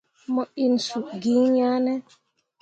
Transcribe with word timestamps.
Mo 0.33 0.43
inni 0.63 0.81
suu 0.87 1.05
gi 1.21 1.33
iŋ 1.43 1.53
yah 1.59 1.77
ne. 1.85 1.93